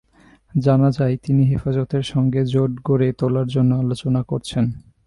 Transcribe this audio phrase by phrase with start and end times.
[0.55, 4.65] জানা যায়, তিনি হেফাজতের সঙ্গে জোট গড়ে তোলার জন্য আলোচনা করছেন।